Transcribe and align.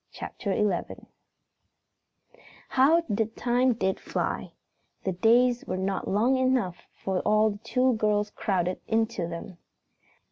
CHAPTER 0.11 0.51
XI 0.55 1.05
How 2.69 3.01
the 3.07 3.27
time 3.27 3.73
did 3.73 3.99
fly! 3.99 4.53
The 5.03 5.11
days 5.11 5.63
were 5.65 5.77
not 5.77 6.07
long 6.07 6.37
enough 6.37 6.87
for 6.95 7.19
all 7.19 7.51
the 7.51 7.59
two 7.59 7.93
girls 7.97 8.31
crowded 8.31 8.79
into 8.87 9.27
them. 9.27 9.59